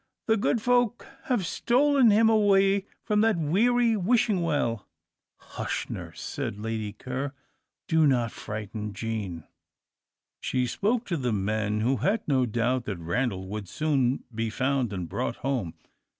The 0.25 0.35
good 0.35 0.63
folk 0.63 1.05
have 1.25 1.45
stolen 1.45 2.09
him 2.09 2.27
away 2.27 2.87
from 3.03 3.21
that 3.21 3.37
weary 3.37 3.95
Wishing 3.95 4.41
Well!" 4.41 4.77
* 4.77 4.77
Tint, 4.77 4.79
lost. 5.41 5.53
"Hush, 5.57 5.89
nurse," 5.91 6.19
said 6.23 6.59
Lady 6.59 6.93
Ker, 6.93 7.33
"do 7.87 8.07
not 8.07 8.31
frighten 8.31 8.93
Jean." 8.95 9.43
She 10.39 10.65
spoke 10.65 11.05
to 11.05 11.17
the 11.17 11.31
men, 11.31 11.81
who 11.81 11.97
had 11.97 12.27
no 12.27 12.47
doubt 12.47 12.85
that 12.85 12.97
Randal 12.97 13.45
would 13.49 13.69
soon 13.69 14.23
be 14.33 14.49
found 14.49 14.91
and 14.91 15.07
brought 15.07 15.35
home. 15.35 15.75